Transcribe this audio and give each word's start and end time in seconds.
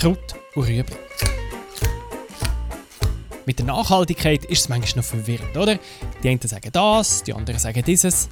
Kraut 0.00 0.34
und 0.54 0.66
Rüebli. 0.66 0.96
Mit 3.44 3.58
der 3.58 3.66
Nachhaltigkeit 3.66 4.46
ist 4.46 4.60
es 4.60 4.68
manchmal 4.70 5.02
noch 5.02 5.04
verwirrend, 5.04 5.54
oder? 5.54 5.78
Die 6.22 6.28
einen 6.30 6.40
sagen 6.40 6.70
das, 6.72 7.22
die 7.22 7.34
anderen 7.34 7.58
sagen 7.58 7.82
dieses. 7.84 8.30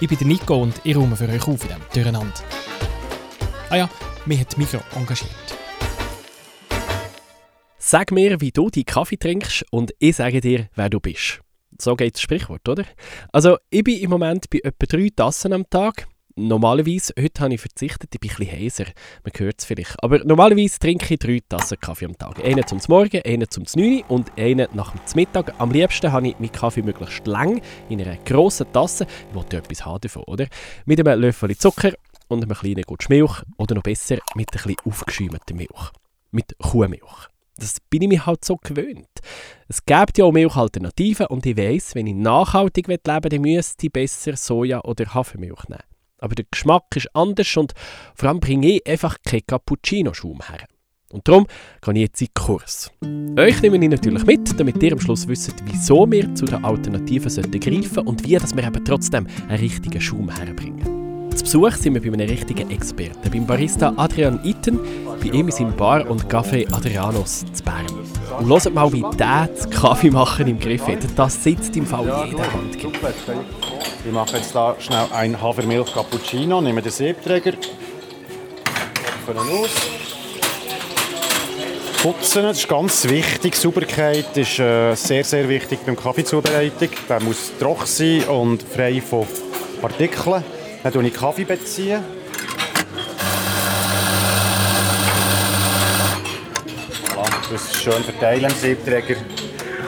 Ich 0.00 0.08
bin 0.08 0.16
der 0.16 0.28
Nico 0.28 0.62
und 0.62 0.80
ich 0.84 0.94
räume 0.94 1.16
für 1.16 1.28
euch 1.28 1.42
auf 1.48 1.64
in 1.64 1.70
diesem 1.70 1.82
Durcheinander. 1.92 2.34
Ah 3.68 3.76
ja, 3.78 3.90
mich 4.24 4.38
hat 4.38 4.56
Mikro 4.56 4.78
engagiert. 4.94 5.32
Sag 7.78 8.12
mir, 8.12 8.40
wie 8.40 8.52
du 8.52 8.70
deinen 8.70 8.86
Kaffee 8.86 9.16
trinkst 9.16 9.64
und 9.72 9.92
ich 9.98 10.14
sage 10.14 10.40
dir, 10.40 10.68
wer 10.76 10.88
du 10.88 11.00
bist. 11.00 11.40
So 11.80 11.96
geht 11.96 12.14
das 12.14 12.22
Sprichwort, 12.22 12.68
oder? 12.68 12.84
Also, 13.32 13.56
ich 13.70 13.82
bin 13.82 13.98
im 13.98 14.10
Moment 14.10 14.48
bei 14.50 14.60
etwa 14.62 14.86
drei 14.86 15.08
Tassen 15.16 15.52
am 15.52 15.68
Tag. 15.68 16.06
Normalerweise, 16.42 17.14
heute 17.16 17.40
habe 17.40 17.54
ich 17.54 17.60
verzichtet, 17.60 18.12
ich 18.12 18.20
bin 18.20 18.30
ein 18.30 18.36
bisschen 18.36 18.60
heiser, 18.60 18.84
man 19.22 19.32
hört 19.36 19.60
es 19.60 19.64
vielleicht. 19.64 20.02
Aber 20.02 20.18
normalerweise 20.24 20.76
trinke 20.76 21.14
ich 21.14 21.20
drei 21.20 21.40
Tassen 21.48 21.78
Kaffee 21.78 22.06
am 22.06 22.18
Tag. 22.18 22.44
Einen 22.44 22.66
zum 22.66 22.80
Morgen, 22.88 23.22
einen 23.24 23.48
zum 23.48 23.64
9 23.76 24.02
und 24.08 24.36
einen 24.36 24.66
nach 24.74 24.90
dem 24.90 25.00
Mittag. 25.14 25.54
Am 25.58 25.70
liebsten 25.70 26.10
habe 26.10 26.26
ich 26.26 26.38
meinen 26.40 26.50
Kaffee 26.50 26.82
möglichst 26.82 27.24
lang 27.28 27.62
in 27.88 28.00
einer 28.00 28.16
grossen 28.16 28.66
Tasse. 28.72 29.06
Ich 29.28 29.34
wollte 29.36 29.58
etwas 29.58 29.86
haben 29.86 30.00
davon, 30.00 30.24
oder? 30.24 30.48
Mit 30.84 30.98
einem 30.98 31.20
Löffel 31.20 31.56
Zucker 31.56 31.92
und 32.26 32.42
einem 32.42 32.56
kleinen 32.56 32.82
Gutsch 32.82 33.08
Milch 33.08 33.42
oder 33.56 33.76
noch 33.76 33.84
besser 33.84 34.18
mit 34.34 34.48
ein 34.52 34.62
bisschen 34.62 34.76
aufgeschäumter 34.84 35.54
Milch. 35.54 35.92
Mit 36.32 36.56
Kuhmilch. 36.58 37.28
Das 37.56 37.76
bin 37.88 38.02
ich 38.02 38.08
mir 38.08 38.26
halt 38.26 38.44
so 38.44 38.56
gewöhnt. 38.56 39.20
Es 39.68 39.84
gibt 39.86 40.18
ja 40.18 40.24
auch 40.24 40.32
Milchalternativen 40.32 41.26
und 41.26 41.46
ich 41.46 41.56
weiss, 41.56 41.94
wenn 41.94 42.08
ich 42.08 42.14
nachhaltig 42.14 42.88
leben 42.88 43.04
will, 43.06 43.30
dann 43.30 43.40
müsste 43.42 43.86
ich 43.86 43.92
besser 43.92 44.32
Soja- 44.32 44.82
oder 44.84 45.14
Hafermilch 45.14 45.68
nehmen. 45.68 45.91
Aber 46.22 46.36
der 46.36 46.44
Geschmack 46.50 46.84
ist 46.94 47.08
anders 47.14 47.56
und 47.56 47.72
vor 48.14 48.28
allem 48.28 48.38
bringe 48.38 48.76
ich 48.76 48.86
einfach 48.86 49.16
keinen 49.24 49.44
Cappuccino-Schaum 49.44 50.38
her. 50.48 50.66
Und 51.10 51.28
darum 51.28 51.46
gehe 51.82 51.94
ich 51.94 52.00
jetzt 52.00 52.22
in 52.22 52.28
den 52.28 52.34
Kurs. 52.34 52.90
Euch 53.36 53.60
nehme 53.60 53.76
ich 53.76 53.90
natürlich 53.90 54.24
mit, 54.24 54.58
damit 54.58 54.82
ihr 54.82 54.92
am 54.92 55.00
Schluss 55.00 55.26
wisst, 55.28 55.52
wieso 55.66 56.10
wir 56.10 56.32
zu 56.34 56.46
den 56.46 56.64
Alternativen 56.64 57.28
sollten 57.28 57.60
greifen 57.60 58.06
und 58.06 58.24
wie 58.24 58.36
dass 58.36 58.54
wir 58.54 58.64
eben 58.64 58.84
trotzdem 58.84 59.26
einen 59.48 59.58
richtigen 59.58 60.00
Schaum 60.00 60.30
herbringen. 60.30 61.02
Zu 61.34 61.44
Besuch 61.44 61.72
sind 61.72 61.94
wir 61.94 62.02
bei 62.02 62.16
einem 62.16 62.28
richtigen 62.28 62.70
Experten, 62.70 63.30
beim 63.30 63.46
Barista 63.46 63.92
Adrian 63.96 64.38
Itten, 64.44 64.78
bei 65.20 65.28
ihm 65.28 65.48
in 65.48 65.50
seinem 65.50 65.76
Bar 65.76 66.08
und 66.08 66.26
Café 66.28 66.72
Adrianos 66.72 67.44
zu 67.52 67.64
Bern. 67.64 67.86
Und 68.38 68.48
hört 68.48 68.72
mal, 68.72 68.92
wie 68.92 69.04
der 69.18 69.48
das 69.48 69.68
Kaffee 69.70 70.10
machen 70.10 70.46
im 70.46 70.58
Griff 70.58 70.86
hat. 70.86 71.00
Das 71.16 71.42
sitzt 71.42 71.76
im 71.76 71.86
Fall 71.86 72.04
jeder 72.04 72.52
Hand. 72.52 72.78
Ich 74.04 74.10
mache 74.10 74.36
jetzt 74.36 74.52
da 74.52 74.74
schnell 74.80 75.06
ein 75.12 75.40
Hafermilch 75.40 75.94
Cappuccino, 75.94 76.60
nehme 76.60 76.82
den 76.82 76.90
Siebträger, 76.90 77.52
öffne 79.28 79.40
aus. 79.40 79.70
Putzen, 82.02 82.42
das 82.42 82.58
ist 82.58 82.68
ganz 82.68 83.08
wichtig. 83.08 83.54
Sauberkeit 83.54 84.36
ist 84.36 84.58
äh, 84.58 84.96
sehr, 84.96 85.22
sehr 85.22 85.48
wichtig 85.48 85.78
beim 85.86 85.94
Kaffeezubereitung. 85.94 86.88
Der 87.08 87.20
muss 87.20 87.52
trocken 87.60 87.86
sein 87.86 88.24
und 88.24 88.60
frei 88.64 89.00
von 89.00 89.24
Partikeln. 89.80 90.42
Dann 90.82 90.92
beziehe 90.92 91.06
ich 91.06 91.14
Kaffee. 91.14 91.44
Beziehen. 91.44 92.02
Das 97.52 97.80
schön 97.80 98.02
verteilen 98.02 98.44
im 98.44 98.50
Siebträger. 98.50 99.14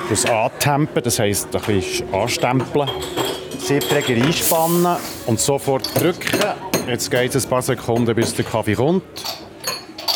Das 0.09 0.25
antempen, 0.27 1.03
das 1.03 1.19
heisst 1.19 1.56
ein 1.56 1.62
bisschen 1.62 2.15
anstempeln. 2.15 2.91
Siebträger 3.65 4.23
einspannen 4.23 4.98
und 5.27 5.41
sofort 5.41 5.98
drücken. 5.98 6.39
Jetzt 6.87 7.11
geht 7.11 7.34
es 7.34 7.47
ein 7.47 7.48
paar 7.48 7.62
Sekunden, 7.62 8.15
bis 8.15 8.34
der 8.34 8.45
Kaffee 8.45 8.75
kommt. 8.75 9.03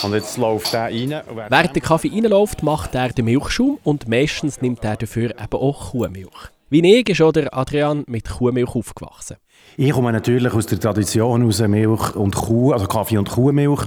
Und 0.03 0.13
jetzt 0.13 0.37
läuft 0.37 0.75
der 0.75 0.83
rein. 0.83 1.23
Während 1.49 1.75
der 1.75 1.83
Kaffee 1.83 2.11
reinläuft, 2.11 2.63
macht 2.63 2.95
er 2.95 3.09
den 3.09 3.25
Milchschaum 3.25 3.79
und 3.85 4.07
meistens 4.07 4.61
nimmt 4.61 4.85
er 4.85 4.97
dafür 4.97 5.31
eben 5.31 5.53
auch 5.53 5.93
Kuhmilch. 5.93 6.51
Wie 6.69 6.99
ich 6.99 7.09
ist 7.09 7.23
auch 7.23 7.33
der 7.33 7.57
Adrian 7.57 8.05
mit 8.07 8.29
Kuhmilch 8.29 8.75
aufgewachsen. 8.75 9.37
Ich 9.79 9.93
komme 9.93 10.13
natürlich 10.13 10.53
aus 10.53 10.67
der 10.67 10.79
Tradition 10.79 11.47
aus 11.47 11.61
Milch 11.61 12.15
und 12.17 12.37
Kuh, 12.37 12.73
also 12.73 12.87
Kaffee 12.87 13.17
und 13.17 13.31
Kuhmilch. 13.31 13.87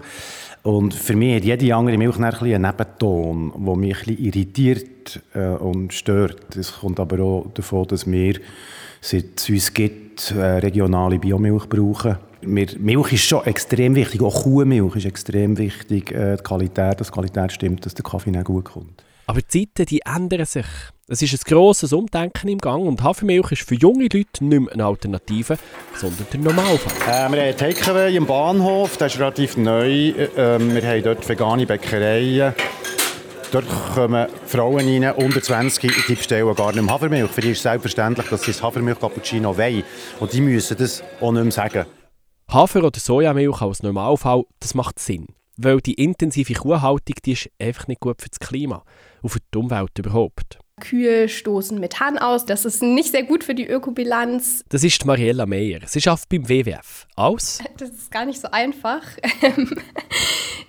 Und 0.64 0.96
für 0.96 1.16
mich 1.16 1.36
hat 1.36 1.44
jede 1.44 1.76
andere 1.76 2.00
Milch 2.00 2.18
ein 2.18 2.24
einen 2.24 2.62
Nebenton, 2.64 3.54
der 3.56 3.76
mich 3.76 4.00
ein 4.00 4.06
bisschen 4.06 4.26
irritiert 4.26 5.22
äh, 5.36 5.50
und 5.50 5.94
stört. 5.94 6.56
Es 6.56 6.80
kommt 6.80 7.00
aber 7.00 7.24
auch 7.24 7.46
davon, 7.54 7.88
dass 7.88 8.10
wir, 8.10 8.40
seit 9.02 9.40
es 9.40 9.50
uns 9.50 9.74
gibt, 9.74 10.32
äh, 10.32 10.42
regionale 10.42 11.20
Biomilch 11.20 11.68
brauchen. 11.68 12.18
Wir, 12.42 12.68
Milch 12.80 13.14
ist 13.14 13.24
schon 13.24 13.46
extrem 13.46 13.96
wichtig, 13.96 14.22
auch 14.22 14.44
Kuhmilch 14.44 14.96
ist 14.96 15.06
extrem 15.06 15.58
wichtig. 15.58 16.12
Äh, 16.12 16.38
die 16.38 16.44
Qualität, 16.44 17.00
dass 17.00 17.08
die 17.08 17.14
Qualität 17.14 17.52
stimmt, 17.52 17.86
dass 17.86 17.94
der 17.94 18.04
Kaffee 18.04 18.32
nicht 18.32 18.46
gut 18.46 18.66
kommt. 18.66 19.04
Aber 19.28 19.42
die 19.42 19.66
Zeiten 19.66 19.86
die 19.86 20.02
ändern 20.02 20.46
sich. 20.46 20.66
Es 21.08 21.22
ist 21.22 21.34
ein 21.34 21.40
grosses 21.46 21.94
Umdenken 21.94 22.48
im 22.48 22.58
Gang 22.58 22.86
und 22.86 23.04
Hafermilch 23.04 23.52
ist 23.52 23.68
für 23.68 23.76
junge 23.76 24.04
Leute 24.04 24.44
nicht 24.46 24.62
mehr 24.62 24.74
eine 24.74 24.86
Alternative, 24.86 25.58
sondern 25.96 26.26
der 26.32 26.40
Normalfall. 26.40 27.30
Äh, 27.30 27.32
wir 27.32 27.42
haben 27.42 27.58
Takeaway 27.58 28.16
im 28.16 28.26
Bahnhof, 28.26 28.98
der 28.98 29.08
ist 29.08 29.20
relativ 29.20 29.58
neu. 29.58 30.10
Äh, 30.10 30.60
wir 30.60 30.88
haben 30.88 31.04
dort 31.04 31.28
vegane 31.28 31.66
Bäckereien. 31.66 32.54
Dort 33.52 33.68
kommen 33.94 34.28
Frauen 34.46 35.04
rein, 35.04 35.14
unter 35.16 35.42
20, 35.42 36.06
die 36.08 36.16
bestellen 36.16 36.56
gar 36.56 36.72
nicht 36.72 36.84
mehr 36.84 36.94
Hafermilch. 36.94 37.30
Für 37.32 37.42
die 37.42 37.52
ist 37.52 37.62
selbstverständlich, 37.62 38.30
dass 38.30 38.44
sie 38.44 38.54
das 38.54 38.64
Hafermilch-Cappuccino 38.64 39.58
wollen. 39.58 39.84
Und 40.22 40.32
die 40.32 40.40
müssen 40.40 40.78
das 40.78 41.04
auch 41.20 41.34
nicht 41.34 41.44
mehr 41.44 41.52
sagen. 41.52 41.86
Hafer- 42.50 42.86
oder 42.86 42.98
Sojamilch 42.98 43.62
als 43.62 43.84
Normalfall, 43.84 44.44
das 44.62 44.74
macht 44.74 45.00
Sinn. 45.00 45.28
Weil 45.58 45.82
die 45.82 45.96
intensive 45.96 46.54
Kuhhaltung, 46.54 47.16
die 47.26 47.34
ist 47.34 47.50
einfach 47.60 47.88
nicht 47.88 48.00
gut 48.00 48.22
für 48.22 48.30
das 48.30 48.40
Klima 48.40 48.84
und 49.22 49.30
für 49.30 49.40
die 49.54 49.58
Umwelt 49.58 50.00
überhaupt. 50.00 50.58
Kühe 50.82 51.30
stoßen 51.30 51.80
Methan 51.80 52.18
aus. 52.18 52.46
Das 52.46 52.66
ist 52.66 52.84
nicht 52.84 53.12
sehr 53.12 53.24
gut 53.24 53.46
für 53.46 53.56
die 53.56 53.66
Ökobilanz. 53.66 54.66
Das 54.68 54.84
ist 54.84 55.06
Mariella 55.06 55.46
Meyer. 55.46 55.80
Sie 55.86 56.02
arbeitet 56.02 56.28
beim 56.28 56.50
WWF. 56.50 57.08
Aus? 57.16 57.60
Das 57.78 57.90
ist 57.90 58.12
gar 58.12 58.26
nicht 58.26 58.40
so 58.40 58.50
einfach. 58.52 59.02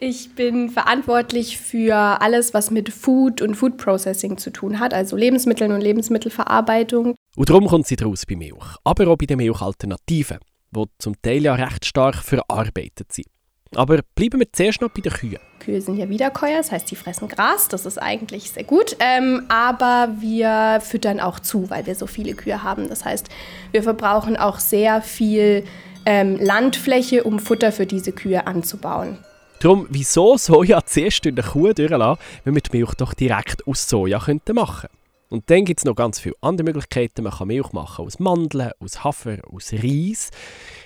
ich 0.01 0.35
bin 0.35 0.71
verantwortlich 0.71 1.59
für 1.59 1.95
alles, 1.95 2.55
was 2.55 2.71
mit 2.71 2.91
Food 2.91 3.43
und 3.43 3.55
Food 3.55 3.77
Processing 3.77 4.39
zu 4.39 4.51
tun 4.51 4.79
hat, 4.79 4.95
also 4.95 5.17
Lebensmitteln 5.17 5.73
und 5.73 5.81
Lebensmittelverarbeitung. 5.81 7.15
Und 7.37 7.51
darum 7.51 7.67
kommt 7.67 7.87
sie 7.87 7.97
draus 7.97 8.25
bei 8.25 8.37
Milch. 8.37 8.77
Aber 8.85 9.09
auch 9.09 9.17
bei 9.17 9.27
den 9.27 9.39
Milchalternativen, 9.39 10.39
die 10.71 10.85
zum 10.99 11.21
Teil 11.21 11.43
ja 11.43 11.55
recht 11.55 11.85
stark 11.85 12.17
verarbeitet 12.17 13.13
sind. 13.13 13.27
Aber 13.75 14.01
bleiben 14.15 14.41
wir 14.41 14.53
zuerst 14.53 14.81
noch 14.81 14.91
bei 14.91 15.01
den 15.01 15.13
Kühen. 15.13 15.39
Kühe 15.61 15.81
sind 15.81 15.97
ja 15.97 16.09
Wiederkäuer, 16.09 16.59
das 16.59 16.73
heißt, 16.73 16.89
sie 16.89 16.97
fressen 16.97 17.29
Gras, 17.29 17.69
das 17.69 17.87
ist 17.87 17.99
eigentlich 17.99 18.51
sehr 18.51 18.65
gut. 18.65 18.97
Ähm, 18.99 19.45
aber 19.49 20.09
wir 20.19 20.81
füttern 20.83 21.21
auch 21.21 21.39
zu, 21.41 21.71
weil 21.71 21.87
wir 21.87 21.95
so 21.95 22.07
viele 22.07 22.35
Kühe 22.35 22.63
haben. 22.63 22.89
Das 22.89 23.05
heißt, 23.05 23.29
wir 23.71 23.83
verbrauchen 23.83 24.37
auch 24.37 24.59
sehr 24.59 25.03
viel 25.03 25.65
ähm, 26.05 26.37
Landfläche, 26.41 27.25
um 27.25 27.39
Futter 27.39 27.73
für 27.73 27.87
diese 27.87 28.13
Kühe 28.13 28.47
anzubauen. 28.47 29.19
Darum, 29.61 29.87
wieso 29.91 30.37
Soja 30.37 30.81
zuerst 30.87 31.25
in 31.27 31.37
der 31.37 31.45
Kuh 31.45 31.73
durchlassen, 31.73 32.21
wenn 32.45 32.55
wir 32.55 32.63
die 32.63 32.77
Milch 32.77 32.95
doch 32.95 33.15
direkt 33.15 33.67
aus 33.67 33.89
Soja 33.89 34.19
machen 34.19 34.41
könnten? 34.45 35.02
Und 35.33 35.49
dann 35.49 35.65
gibt 35.65 35.81
es 35.81 35.87
noch 35.87 35.95
ganz 35.95 36.21
viele 36.21 36.35
andere 36.43 36.67
Möglichkeiten. 36.67 37.23
Man 37.23 37.33
kann 37.33 37.49
Milch 37.49 37.73
machen 37.73 38.05
aus 38.05 38.19
Mandeln, 38.19 38.71
aus 38.81 39.03
Hafer, 39.03 39.39
aus 39.51 39.73
Reis. 39.73 40.31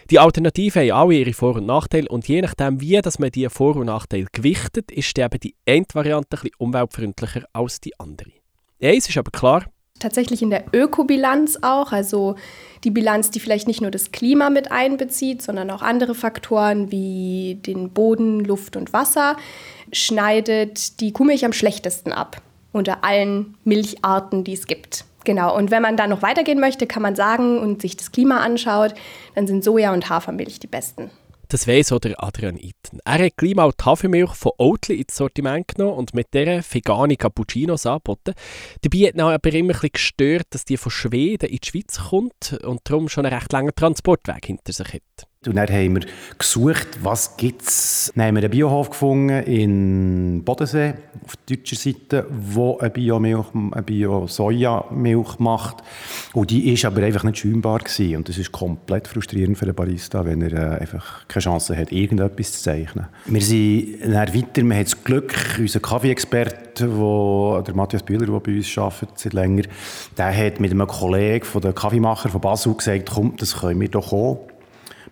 Die 0.08 0.20
Alternativen 0.20 0.82
haben 0.82 0.92
alle 0.92 1.14
ihre 1.14 1.32
Vor- 1.32 1.56
und 1.56 1.66
Nachteile 1.66 2.08
und 2.08 2.28
je 2.28 2.40
nachdem, 2.42 2.80
wie 2.80 3.00
dass 3.02 3.18
man 3.18 3.32
die 3.32 3.48
Vor- 3.48 3.74
und 3.74 3.86
Nachteile 3.86 4.28
gewichtet, 4.30 4.92
ist 4.92 5.18
eben 5.18 5.40
die 5.40 5.56
eine 5.66 5.84
Variante 5.92 6.28
ein 6.36 6.42
bisschen 6.42 6.56
umweltfreundlicher 6.58 7.42
als 7.52 7.80
die 7.80 7.98
andere. 7.98 8.30
Eins 8.80 9.08
ist 9.08 9.18
aber 9.18 9.32
klar. 9.32 9.64
Tatsächlich 9.98 10.42
in 10.42 10.50
der 10.50 10.66
Ökobilanz 10.72 11.58
auch, 11.62 11.90
also 11.90 12.36
die 12.84 12.92
Bilanz, 12.92 13.32
die 13.32 13.40
vielleicht 13.40 13.66
nicht 13.66 13.80
nur 13.80 13.90
das 13.90 14.12
Klima 14.12 14.48
mit 14.48 14.70
einbezieht, 14.70 15.42
sondern 15.42 15.72
auch 15.72 15.82
andere 15.82 16.14
Faktoren 16.14 16.92
wie 16.92 17.59
den 17.66 17.91
Boden, 17.91 18.44
Luft 18.44 18.76
und 18.76 18.92
Wasser, 18.92 19.36
schneidet 19.91 21.00
die 21.00 21.12
Kuhmilch 21.12 21.44
am 21.44 21.53
schlechtesten 21.53 22.12
ab 22.12 22.42
unter 22.76 23.04
allen 23.04 23.56
Milcharten, 23.64 24.44
die 24.44 24.52
es 24.52 24.66
gibt. 24.66 25.04
Genau, 25.24 25.56
und 25.56 25.72
wenn 25.72 25.82
man 25.82 25.96
da 25.96 26.06
noch 26.06 26.22
weitergehen 26.22 26.60
möchte, 26.60 26.86
kann 26.86 27.02
man 27.02 27.16
sagen 27.16 27.58
und 27.58 27.82
sich 27.82 27.96
das 27.96 28.12
Klima 28.12 28.40
anschaut, 28.40 28.94
dann 29.34 29.48
sind 29.48 29.64
Soja- 29.64 29.92
und 29.92 30.08
Hafermilch 30.08 30.60
die 30.60 30.68
besten. 30.68 31.10
Das 31.48 31.68
weiss 31.68 31.92
auch 31.92 32.00
der 32.00 32.22
Adrian 32.22 32.58
Itten. 32.58 32.98
Er 33.04 33.24
hat 33.24 33.36
Klima- 33.36 33.64
und 33.64 33.84
Hafermilch 33.84 34.34
von 34.34 34.52
Oatly 34.58 35.00
ins 35.00 35.16
Sortiment 35.16 35.68
genommen 35.68 35.96
und 35.96 36.14
mit 36.14 36.34
dieser 36.34 36.60
vegane 36.62 37.16
Cappuccinos 37.16 37.86
angeboten. 37.86 38.34
Dabei 38.82 39.06
hat 39.06 39.14
ihn 39.14 39.20
aber 39.20 39.52
immer 39.52 39.74
ein 39.80 39.88
gestört, 39.92 40.46
dass 40.50 40.64
die 40.64 40.76
von 40.76 40.90
Schweden 40.90 41.48
in 41.48 41.58
die 41.58 41.68
Schweiz 41.68 42.00
kommt 42.10 42.58
und 42.64 42.80
darum 42.84 43.08
schon 43.08 43.26
einen 43.26 43.34
recht 43.34 43.52
langen 43.52 43.74
Transportweg 43.76 44.46
hinter 44.46 44.72
sich 44.72 44.94
hat. 44.94 45.16
Und 45.47 45.57
dann 45.57 45.68
haben 45.68 45.95
wir 45.95 46.07
gesucht, 46.39 46.89
was 47.03 47.36
gibt 47.36 47.63
es. 47.63 48.13
Dann 48.15 48.27
haben 48.27 48.36
wir 48.36 48.42
einen 48.42 48.51
Biohof 48.51 48.91
gefunden 48.91 49.42
in 49.45 50.42
Bodensee, 50.45 50.95
auf 51.24 51.36
der 51.36 51.57
deutschen 51.57 51.78
Seite, 51.78 52.27
der 52.28 52.77
eine 52.80 52.91
Biomilch, 52.91 53.47
eine 53.54 53.83
Bio-Soja-Milch 53.83 55.39
macht. 55.39 55.83
Und 56.33 56.51
die 56.51 56.83
war 56.83 56.91
aber 56.91 57.03
einfach 57.03 57.24
nicht 57.24 57.39
schäumbar 57.39 57.78
gewesen. 57.78 58.16
Und 58.16 58.28
das 58.28 58.39
ist 58.39 58.53
komplett 58.53 59.09
frustrierend 59.09 59.59
für 59.59 59.66
den 59.66 59.74
Barista, 59.74 60.24
wenn 60.24 60.42
er 60.42 60.53
äh, 60.53 60.80
einfach 60.80 61.27
keine 61.28 61.42
Chance 61.42 61.77
hat, 61.77 61.92
irgendetwas 61.92 62.53
zu 62.53 62.62
zeichnen. 62.62 63.07
Wir 63.27 63.42
sind 63.42 64.01
dann 64.03 64.34
weiter, 64.34 64.62
wir 64.62 64.74
haben 64.74 64.84
das 64.84 65.04
Glück, 65.04 65.34
unser 65.59 65.80
Kaffeeexperte, 65.80 66.86
der 66.86 67.74
Matthias 67.74 68.03
Bühler, 68.03 68.27
der 68.27 68.41
bei 68.41 68.57
uns 68.57 68.77
arbeitet 68.77 69.19
seit 69.19 69.33
länger, 69.33 69.62
der 70.16 70.36
hat 70.36 70.60
mit 70.60 70.72
einem 70.72 70.86
Kollegen 70.86 71.45
von 71.45 71.62
den 71.62 71.74
Kaffeemacher 71.74 72.28
von 72.28 72.41
Basel 72.41 72.74
gesagt, 72.74 73.10
komm, 73.15 73.34
das 73.36 73.60
können 73.60 73.80
wir 73.80 73.89
doch 73.89 74.12
auch 74.12 74.47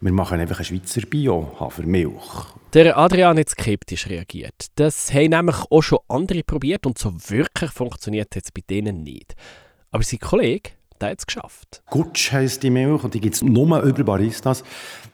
wir 0.00 0.12
machen 0.12 0.40
einfach 0.40 0.56
eine 0.56 0.64
Schweizer 0.64 1.02
Bio-Hafermilch. 1.02 2.54
Der 2.72 2.96
Adrian 2.98 3.38
hat 3.38 3.48
skeptisch 3.48 4.08
reagiert. 4.08 4.66
Das 4.74 5.12
haben 5.12 5.30
nämlich 5.30 5.56
auch 5.70 5.82
schon 5.82 6.00
andere 6.08 6.42
probiert 6.42 6.86
und 6.86 6.98
so 6.98 7.12
wirklich 7.28 7.70
funktioniert 7.70 8.34
es 8.36 8.50
bei 8.52 8.62
denen 8.68 9.02
nicht. 9.02 9.34
Aber 9.90 10.02
sein 10.02 10.18
Kollege, 10.18 10.70
der 11.00 11.10
hat 11.10 11.18
es 11.20 11.26
geschafft. 11.26 11.82
Gutsch 11.90 12.32
heisst 12.32 12.62
die 12.62 12.70
Milch 12.70 13.04
und 13.04 13.14
die 13.14 13.20
gibt 13.20 13.36
es 13.36 13.42
nur 13.42 13.80
über 13.82 14.04
Baristas. 14.04 14.64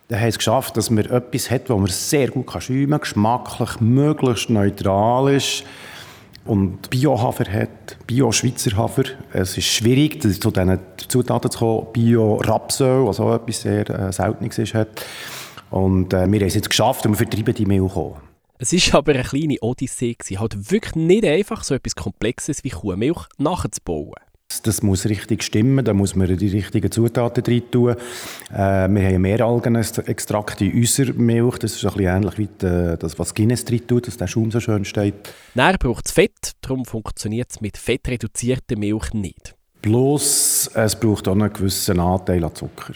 Der 0.08 0.20
hat 0.20 0.28
es 0.28 0.38
geschafft, 0.38 0.76
dass 0.76 0.90
man 0.90 1.04
etwas 1.04 1.50
hat, 1.50 1.68
das 1.68 1.76
man 1.76 1.86
sehr 1.86 2.28
gut 2.28 2.50
schäumen 2.62 2.90
kann, 2.90 3.00
geschmacklich 3.00 3.80
möglichst 3.80 4.50
neutral 4.50 5.34
ist 5.34 5.64
und 6.44 6.90
Bio-Hafer 6.90 7.52
hat, 7.52 7.98
Bio-Schweizer 8.06 8.76
Hafer. 8.76 9.04
Es 9.32 9.56
ist 9.56 9.66
schwierig, 9.66 10.22
zu 10.22 10.28
diesen 10.28 10.78
Zutaten 11.08 11.50
zu 11.50 11.58
kommen. 11.58 11.86
Bio-Rapsöl, 11.92 13.06
was 13.06 13.20
auch 13.20 13.34
etwas 13.34 13.62
sehr 13.62 13.88
äh, 13.88 14.12
Seltenes 14.12 14.58
ist, 14.58 14.74
hat. 14.74 14.88
Und 15.70 16.12
äh, 16.12 16.30
wir 16.30 16.40
haben 16.40 16.46
es 16.46 16.54
jetzt 16.54 16.70
geschafft 16.70 17.04
und 17.06 17.12
wir 17.12 17.18
vertreiben 17.18 17.54
die 17.54 17.66
Milch 17.66 17.94
auch. 17.94 18.16
Es 18.58 18.72
war 18.72 18.98
aber 18.98 19.12
eine 19.12 19.22
kleine 19.22 19.56
Odyssee. 19.60 20.16
Halt 20.36 20.70
wirklich 20.70 20.94
nicht 20.94 21.24
einfach, 21.24 21.64
so 21.64 21.74
etwas 21.74 21.94
Komplexes 21.94 22.62
wie 22.64 22.70
Kuhmilch 22.70 23.26
nachzubauen. 23.38 24.14
Das 24.64 24.82
muss 24.82 25.06
richtig 25.06 25.42
stimmen, 25.42 25.84
da 25.84 25.94
muss 25.94 26.16
man 26.16 26.36
die 26.36 26.48
richtigen 26.48 26.90
Zutaten 26.90 27.44
rein 27.44 27.62
tun. 27.70 27.96
Äh, 28.52 28.88
wir 28.88 29.06
haben 29.06 29.22
Meeralgenextrakt 29.22 30.60
in 30.60 30.74
unserer 30.74 31.12
Milch, 31.14 31.58
das 31.58 31.76
ist 31.76 31.84
ein 31.84 31.92
bisschen 31.92 32.16
ähnlich 32.16 32.38
wie 32.38 32.48
das, 32.58 33.18
was 33.18 33.34
Guinness 33.34 33.64
drin 33.64 33.86
tut, 33.86 34.06
dass 34.06 34.16
der 34.16 34.26
Schaum 34.26 34.50
so 34.50 34.60
schön 34.60 34.84
steht. 34.84 35.14
Dann 35.54 35.76
braucht 35.78 36.06
es 36.06 36.12
Fett, 36.12 36.52
darum 36.60 36.84
funktioniert 36.84 37.50
es 37.50 37.60
mit 37.60 37.76
fettreduzierter 37.76 38.76
Milch 38.76 39.12
nicht. 39.14 39.54
Bloß, 39.82 40.70
es 40.74 40.96
braucht 40.96 41.28
auch 41.28 41.32
einen 41.32 41.52
gewissen 41.52 41.98
Anteil 42.00 42.44
an 42.44 42.54
Zucker. 42.54 42.94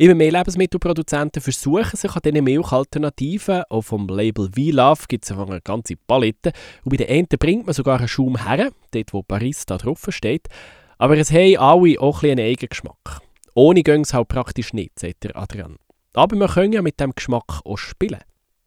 Immer 0.00 0.14
mehr 0.14 0.30
Lebensmittelproduzenten 0.30 1.42
versuchen 1.42 1.96
sich 1.96 2.14
an 2.14 2.20
diesen 2.24 2.44
Milchalternativen. 2.44 3.64
Auch 3.68 3.82
vom 3.82 4.06
Label 4.06 4.48
V-Love 4.48 5.02
gibt 5.08 5.24
es 5.24 5.32
eine 5.32 5.60
ganze 5.60 5.96
Palette. 5.96 6.52
Und 6.84 6.90
bei 6.90 6.98
den 6.98 7.08
einen 7.08 7.26
bringt 7.26 7.66
man 7.66 7.74
sogar 7.74 7.98
einen 7.98 8.06
Schaum 8.06 8.46
her, 8.46 8.70
dort 8.92 9.12
wo 9.12 9.24
Paris 9.24 9.66
da 9.66 9.76
drauf 9.76 10.06
steht. 10.10 10.46
Aber 10.98 11.16
es 11.16 11.30
haben 11.30 11.56
alle 11.56 12.00
auch 12.00 12.22
ein 12.22 12.30
einen 12.30 12.40
eigenen 12.40 12.68
Geschmack. 12.68 13.20
Ohne 13.54 13.82
gehen 13.82 14.02
es 14.02 14.12
halt 14.12 14.28
praktisch 14.28 14.72
nicht, 14.72 14.98
sagt 14.98 15.24
der 15.24 15.36
Adrian. 15.36 15.76
Aber 16.14 16.36
wir 16.36 16.48
können 16.48 16.72
ja 16.72 16.82
mit 16.82 16.98
dem 17.00 17.14
Geschmack 17.14 17.60
auch 17.64 17.78
spielen. 17.78 18.20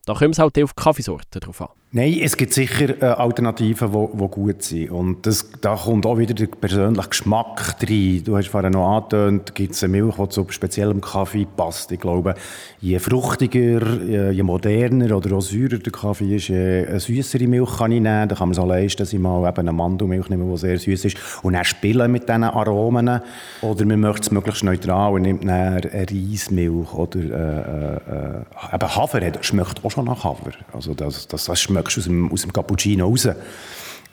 Da 0.05 0.13
kommt 0.13 0.35
es 0.35 0.39
halt 0.39 0.57
auf 0.61 0.73
die 0.73 0.81
Kaffeesorte 0.81 1.39
drauf 1.39 1.61
an. 1.61 1.80
Nein, 1.93 2.19
es 2.21 2.37
gibt 2.37 2.53
sicher 2.53 3.01
äh, 3.01 3.05
Alternativen, 3.05 3.91
die 3.91 4.27
gut 4.29 4.63
sind. 4.63 4.91
Und 4.91 5.25
das, 5.25 5.49
da 5.59 5.75
kommt 5.75 6.05
auch 6.05 6.17
wieder 6.17 6.33
der 6.33 6.47
persönliche 6.47 7.09
Geschmack 7.09 7.75
rein. 7.81 8.21
Du 8.23 8.37
hast 8.37 8.47
vorhin 8.47 8.71
noch 8.71 8.95
angetönt, 8.95 9.53
gibt 9.53 9.73
es 9.73 9.83
eine 9.83 9.91
Milch, 9.91 10.15
die 10.15 10.29
zu 10.29 10.45
speziellem 10.51 11.01
Kaffee 11.01 11.45
passt. 11.45 11.91
Ich 11.91 11.99
glaube, 11.99 12.35
je 12.79 12.97
fruchtiger, 12.97 14.31
je 14.31 14.41
moderner 14.41 15.17
oder 15.17 15.35
auch 15.35 15.41
säurer 15.41 15.79
der 15.79 15.91
Kaffee 15.91 16.37
ist, 16.37 16.47
je 16.47 16.85
eine 16.87 17.01
süßere 17.01 17.45
Milch 17.45 17.75
kann 17.79 17.91
ich 17.91 17.99
nehmen. 17.99 18.29
Da 18.29 18.35
kann 18.35 18.47
man 18.47 18.53
es 18.53 18.59
auch 18.59 18.67
leisten, 18.67 18.99
dass 18.99 19.11
ich 19.11 19.19
mal 19.19 19.45
eben 19.45 19.59
eine 19.59 19.73
Mandelmilch 19.73 20.29
nehme, 20.29 20.49
die 20.49 20.57
sehr 20.57 20.79
süß 20.79 21.03
ist. 21.03 21.17
Und 21.43 21.55
dann 21.55 21.65
spielen 21.65 22.09
mit 22.09 22.29
diesen 22.29 22.45
Aromen. 22.45 23.19
Oder 23.63 23.85
man 23.85 23.99
möchte 23.99 24.21
es 24.21 24.31
möglichst 24.31 24.63
neutral 24.63 25.11
und 25.11 25.23
nimmt 25.23 25.43
dann 25.43 25.49
eine 25.49 25.91
Reismilch. 25.93 26.93
Oder 26.93 27.19
äh, 27.19 27.95
äh, 27.95 28.75
eben 28.75 28.95
Hafer 28.95 29.25
hat, 29.25 29.45
schmeckt 29.45 29.83
auch 29.83 29.91
schon 29.91 30.05
nach 30.05 30.23
Hafer. 30.23 30.51
Also 30.71 30.93
das, 30.93 31.27
das, 31.27 31.43
das 31.43 31.59
schmeckt 31.59 31.80
schmeckst 31.81 31.97
aus 31.97 32.03
dem, 32.05 32.31
aus 32.31 32.41
dem 32.41 32.53
Cappuccino 32.53 33.07
raus. 33.07 33.27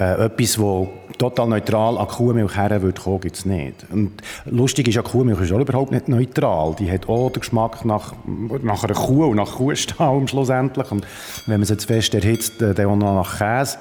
Äh, 0.00 0.26
etwas, 0.26 0.52
das 0.52 1.18
total 1.18 1.48
neutral 1.48 1.98
an 1.98 2.06
Kuhmilch 2.06 2.56
her 2.56 2.80
würde 2.82 3.18
gibt 3.20 3.36
es 3.36 3.44
nicht. 3.44 3.84
Und 3.90 4.12
lustig 4.44 4.86
ist 4.86 4.94
ja, 4.94 5.02
Kuhmilch 5.02 5.40
ist 5.40 5.52
auch 5.52 5.58
überhaupt 5.58 5.90
nicht 5.90 6.08
neutral. 6.08 6.76
Die 6.78 6.90
hat 6.90 7.08
auch 7.08 7.30
den 7.30 7.40
Geschmack 7.40 7.84
nach, 7.84 8.14
nach 8.62 8.84
einer 8.84 8.94
Kuh 8.94 9.24
und 9.24 9.36
nach 9.36 9.56
Kuhstall 9.56 10.22
schlussendlich. 10.28 10.90
Und 10.92 11.04
wenn 11.46 11.54
man 11.54 11.62
es 11.62 11.70
jetzt 11.70 11.86
fest 11.86 12.14
erhitzt, 12.14 12.62
äh, 12.62 12.74
dann 12.74 12.86
auch 12.86 12.96
noch 12.96 13.14
nach 13.14 13.38
Käse. 13.38 13.78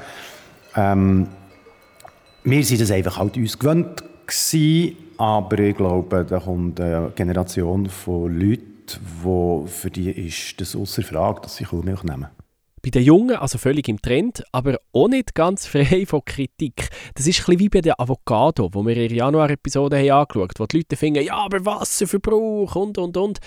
Ähm, 0.75 1.27
wir 2.43 2.63
sind 2.63 2.81
das 2.81 2.91
einfach 2.91 3.17
halt 3.17 3.37
uns 3.37 3.59
gewöhnt 3.59 4.03
gewesen, 4.25 4.97
aber 5.17 5.59
ich 5.59 5.77
glaube, 5.77 6.25
da 6.27 6.39
kommt 6.39 6.81
eine 6.81 7.11
Generation 7.13 7.87
von 7.89 8.39
Leuten, 8.39 8.63
wo 9.21 9.65
für 9.67 9.91
die 9.91 10.09
ist 10.09 10.59
das 10.61 10.75
außer 10.75 11.03
Frage, 11.03 11.41
dass 11.41 11.57
sie 11.57 11.65
Kuhmilch 11.65 12.03
nehmen. 12.03 12.27
Bei 12.87 12.91
den 12.91 13.03
Jungen 13.03 13.35
also 13.35 13.57
völlig 13.57 13.89
im 13.89 14.01
Trend, 14.01 14.45
aber 14.53 14.79
auch 14.93 15.09
nicht 15.09 15.35
ganz 15.35 15.67
frei 15.67 16.05
von 16.05 16.23
Kritik. 16.23 16.87
Das 17.15 17.27
ist 17.27 17.49
ein 17.49 17.59
wie 17.59 17.67
bei 17.67 17.81
der 17.81 17.99
Avocado, 17.99 18.69
wo 18.71 18.85
wir 18.85 18.95
in 18.95 19.09
der 19.09 19.17
Januar-Episode 19.17 19.97
angeschaut 19.97 20.51
haben, 20.51 20.59
wo 20.59 20.65
die 20.67 20.77
Leute 20.77 20.95
finden, 20.95 21.21
ja, 21.21 21.35
aber 21.35 21.65
Wasserverbrauch 21.65 22.77
und, 22.77 22.97
und, 22.97 23.17
und. 23.17 23.39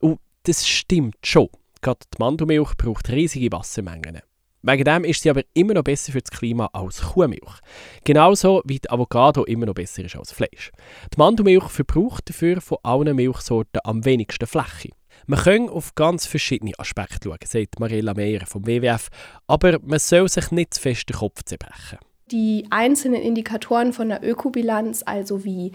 Und 0.00 0.18
das 0.44 0.66
stimmt 0.66 1.16
schon. 1.22 1.50
Gerade 1.82 1.98
die 2.10 2.16
Mandelmilch 2.18 2.74
braucht 2.78 3.10
riesige 3.10 3.52
Wassermengen. 3.52 4.22
Wegen 4.62 4.84
dem 4.84 5.04
ist 5.04 5.22
sie 5.22 5.28
aber 5.28 5.42
immer 5.52 5.74
noch 5.74 5.84
besser 5.84 6.12
für 6.12 6.22
das 6.22 6.30
Klima 6.30 6.70
als 6.72 7.02
Kuhmilch. 7.02 7.60
Genauso 8.02 8.62
wie 8.64 8.78
die 8.78 8.88
Avocado 8.88 9.44
immer 9.44 9.66
noch 9.66 9.74
besser 9.74 10.06
ist 10.06 10.16
als 10.16 10.32
Fleisch. 10.32 10.72
Die 11.12 11.18
Mandelmilch 11.18 11.68
verbraucht 11.68 12.30
dafür 12.30 12.62
von 12.62 12.78
allen 12.82 13.14
Milchsorten 13.14 13.82
am 13.84 14.06
wenigsten 14.06 14.46
Fläche. 14.46 14.88
Man 15.28 15.40
kann 15.40 15.68
auf 15.68 15.96
ganz 15.96 16.24
verschiedene 16.24 16.72
Aspekte 16.78 17.28
schauen, 17.28 17.38
sagt 17.44 17.80
Marilla 17.80 18.14
Meyer 18.14 18.46
vom 18.46 18.64
WWF, 18.64 19.08
aber 19.48 19.78
man 19.82 19.98
soll 19.98 20.28
sich 20.28 20.52
nicht 20.52 20.74
zu 20.74 20.80
fest 20.80 21.08
den 21.08 21.16
Kopf 21.16 21.42
zerbrechen. 21.44 21.98
Die 22.30 22.66
einzelnen 22.70 23.22
Indikatoren 23.22 23.92
von 23.92 24.08
der 24.08 24.22
Ökobilanz, 24.22 25.02
also 25.04 25.44
wie 25.44 25.72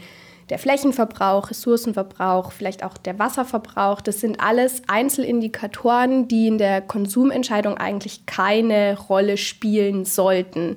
der 0.50 0.58
Flächenverbrauch, 0.58 1.50
Ressourcenverbrauch, 1.50 2.54
vielleicht 2.54 2.84
auch 2.84 2.98
der 2.98 3.20
Wasserverbrauch, 3.20 4.00
das 4.00 4.22
sind 4.22 4.40
alles 4.40 4.84
Einzelindikatoren, 4.88 6.30
die 6.30 6.48
in 6.48 6.58
der 6.58 6.82
Konsumentscheidung 6.82 7.78
eigentlich 7.78 8.26
keine 8.26 8.98
Rolle 8.98 9.36
spielen 9.36 10.06
sollten. 10.06 10.76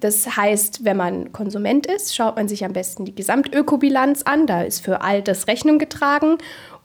Das 0.00 0.36
heißt, 0.36 0.84
wenn 0.84 0.98
man 0.98 1.32
Konsument 1.32 1.86
ist, 1.86 2.14
schaut 2.14 2.36
man 2.36 2.46
sich 2.46 2.64
am 2.64 2.74
besten 2.74 3.06
die 3.06 3.14
Gesamtökobilanz 3.14 4.22
an. 4.24 4.46
Da 4.46 4.60
ist 4.60 4.84
für 4.84 5.00
all 5.00 5.22
das 5.22 5.46
Rechnung 5.46 5.78
getragen. 5.78 6.36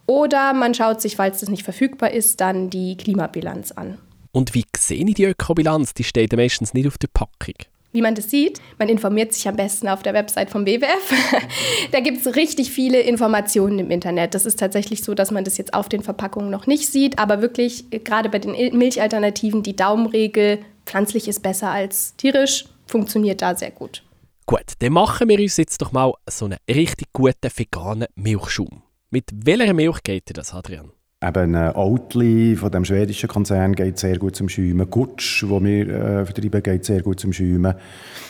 Oder 0.09 0.53
man 0.53 0.73
schaut 0.73 1.01
sich, 1.01 1.17
falls 1.17 1.41
das 1.41 1.49
nicht 1.49 1.61
verfügbar 1.61 2.09
ist, 2.09 2.41
dann 2.41 2.71
die 2.71 2.97
Klimabilanz 2.97 3.71
an. 3.71 3.99
Und 4.31 4.55
wie 4.55 4.63
sehe 4.75 5.05
ich 5.07 5.13
die 5.13 5.25
Ökobilanz? 5.25 5.93
Die 5.93 6.03
steht 6.03 6.35
meistens 6.35 6.73
nicht 6.73 6.87
auf 6.87 6.97
der 6.97 7.09
Packung. 7.13 7.53
Wie 7.91 8.01
man 8.01 8.15
das 8.15 8.31
sieht, 8.31 8.59
man 8.79 8.89
informiert 8.89 9.33
sich 9.33 9.47
am 9.47 9.55
besten 9.55 9.87
auf 9.87 10.01
der 10.01 10.15
Website 10.15 10.49
vom 10.49 10.65
WWF. 10.65 11.13
da 11.91 11.99
gibt 11.99 12.25
es 12.25 12.35
richtig 12.35 12.71
viele 12.71 13.01
Informationen 13.01 13.77
im 13.77 13.91
Internet. 13.91 14.33
Das 14.33 14.47
ist 14.47 14.57
tatsächlich 14.57 15.03
so, 15.03 15.13
dass 15.13 15.29
man 15.29 15.43
das 15.43 15.59
jetzt 15.59 15.75
auf 15.75 15.89
den 15.89 16.01
Verpackungen 16.01 16.49
noch 16.49 16.65
nicht 16.65 16.87
sieht, 16.87 17.19
aber 17.19 17.43
wirklich 17.43 17.85
gerade 18.03 18.29
bei 18.29 18.39
den 18.39 18.75
Milchalternativen 18.75 19.61
die 19.61 19.75
Daumenregel, 19.75 20.57
pflanzlich 20.87 21.27
ist 21.27 21.43
besser 21.43 21.69
als 21.69 22.15
tierisch, 22.15 22.65
funktioniert 22.87 23.43
da 23.43 23.55
sehr 23.55 23.69
gut. 23.69 24.01
Gut, 24.47 24.73
dann 24.79 24.93
machen 24.93 25.29
wir 25.29 25.39
uns 25.39 25.57
jetzt 25.57 25.79
doch 25.83 25.91
mal 25.91 26.13
so 26.27 26.45
einen 26.45 26.57
richtig 26.67 27.13
guten 27.13 27.51
veganen 27.55 28.07
Milchschaum. 28.15 28.81
Mit 29.11 29.31
welcher 29.33 29.73
Milch 29.73 30.03
geht 30.03 30.29
dir 30.29 30.33
das, 30.33 30.53
Adrian? 30.53 30.91
Eben 31.21 31.55
ein 31.55 31.75
Oatly 31.75 32.55
von 32.55 32.71
dem 32.71 32.85
schwedischen 32.85 33.27
Konzern 33.27 33.73
geht 33.73 33.97
sehr 33.97 34.19
gut 34.19 34.35
zum 34.35 34.47
Schäumen. 34.47 34.87
Gutsch, 34.87 35.43
wo 35.47 35.61
wir 35.63 35.89
äh, 35.89 36.25
vertreiben, 36.25 36.61
geht 36.61 36.85
sehr 36.85 37.01
gut 37.01 37.19
zum 37.19 37.33
Schäumen. 37.33 37.73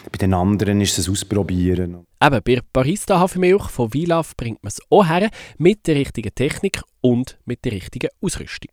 Bei 0.09 0.17
den 0.17 0.33
anderen 0.33 0.79
ist 0.79 0.97
es 0.97 1.09
Ausprobieren. 1.09 2.05
Eben, 2.23 2.41
bei 2.45 2.61
Barista 2.71 3.19
Hafermilch 3.19 3.69
von 3.69 3.93
Vilaf 3.93 4.37
bringt 4.37 4.63
man 4.63 4.69
es 4.69 4.79
auch 4.89 5.05
her, 5.05 5.29
mit 5.57 5.85
der 5.85 5.95
richtigen 5.95 6.33
Technik 6.33 6.81
und 7.01 7.37
mit 7.43 7.65
der 7.65 7.73
richtigen 7.73 8.07
Ausrüstung. 8.21 8.71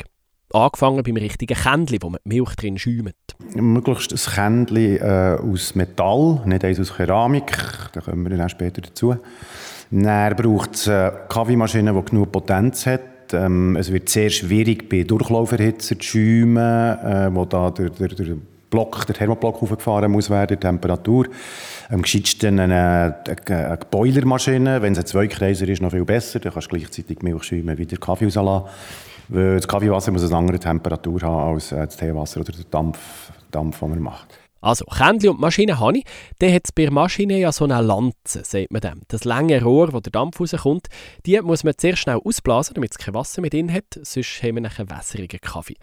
Angefangen 0.53 1.03
beim 1.03 1.17
richtigen 1.17 1.57
Kändchen, 1.57 1.99
wo 2.03 2.11
man 2.11 2.21
die 2.25 2.37
Milch 2.37 2.55
drin 2.55 2.79
schäumt. 2.79 3.17
Möglichst 3.55 4.13
ein 4.13 4.33
Kändchen 4.33 4.99
äh, 4.99 5.39
aus 5.43 5.75
Metall, 5.75 6.41
nicht 6.45 6.65
eins 6.65 6.79
aus 6.79 6.95
Keramik. 6.95 7.53
Da 7.93 8.01
kommen 8.01 8.31
wir 8.31 8.37
dann 8.37 8.49
später 8.49 8.81
dazu. 8.81 9.17
Dann 9.91 10.37
braucht 10.37 10.75
es 10.75 10.89
eine 10.89 11.13
Kaffeemaschine, 11.29 11.93
die 11.93 12.11
genug 12.11 12.33
Potenz 12.33 12.87
hat. 12.87 13.01
Ähm, 13.33 13.77
es 13.77 13.93
wird 13.93 14.09
sehr 14.09 14.31
schwierig 14.31 14.89
bei 14.89 15.03
Durchlauferhitzer 15.03 15.99
zu 15.99 16.05
schäumen, 16.05 16.57
äh, 16.57 17.29
wo 17.33 17.45
da 17.45 17.71
der, 17.71 17.91
der, 17.91 18.09
der 18.09 18.37
Block, 18.71 19.07
der 19.07 19.15
Thermoblock 19.15 19.63
aufgefahren 19.63 20.11
muss 20.11 20.29
werden, 20.29 20.57
die 20.57 20.61
Temperatur. 20.61 21.27
Am 21.89 22.03
gescheitsten 22.03 22.59
eine, 22.59 23.17
eine, 23.27 23.67
eine 23.67 23.79
Boilermaschine, 23.91 24.83
wenn 24.83 24.93
es 24.93 24.99
ein 24.99 25.07
Zweikreiser 25.07 25.69
ist, 25.69 25.83
noch 25.83 25.93
viel 25.93 26.05
besser. 26.05 26.41
Dann 26.41 26.53
kannst 26.53 26.73
du 26.73 26.77
gleichzeitig 26.77 27.23
Milch 27.23 27.45
schäumen 27.45 27.79
wie 27.79 27.87
der 27.87 27.99
Kaffee. 27.99 28.29
Weil 29.29 29.57
das 29.57 29.67
Kaffeewasser 29.67 30.13
muss 30.13 30.25
eine 30.25 30.37
andere 30.37 30.59
Temperatur 30.59 31.21
haben 31.23 31.55
als 31.55 31.73
äh, 31.73 31.77
das 31.77 31.97
Teewasser 31.97 32.41
oder 32.41 32.53
der 32.53 32.65
Dampf, 32.71 32.99
Dampf, 33.51 33.79
den 33.81 33.91
man 33.91 34.01
macht. 34.01 34.46
Also, 34.67 34.85
Kännchen 34.87 35.31
und 35.31 35.41
Maschine 35.41 35.79
habe 35.79 35.99
ich. 35.99 36.05
Dann 36.41 36.53
hat 36.53 36.63
es 36.65 36.73
bei 36.73 36.83
der 36.83 36.93
Maschine 36.93 37.39
ja 37.39 37.53
so 37.53 37.65
eine 37.65 37.81
Lanze, 37.81 38.43
sagt 38.43 38.73
man 38.73 38.81
dem. 38.81 39.03
Das 39.07 39.23
lange 39.23 39.63
Rohr, 39.63 39.93
wo 39.93 40.01
der 40.01 40.11
Dampf 40.11 40.41
rauskommt, 40.41 40.89
die 41.25 41.41
muss 41.41 41.63
man 41.63 41.75
sehr 41.79 41.95
schnell 41.95 42.19
ausblasen, 42.25 42.75
damit 42.75 42.91
es 42.91 42.99
kein 42.99 43.15
Wasser 43.15 43.41
mehr 43.43 43.51
drin 43.51 43.73
hat. 43.73 43.85
Sonst 44.03 44.43
haben 44.43 44.57
wir 44.57 44.69
einen 44.77 44.91
wässrigen 44.91 45.41
Kaffee. 45.41 45.77